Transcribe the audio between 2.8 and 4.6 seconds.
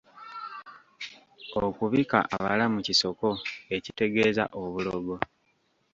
kisoko ekitegeeza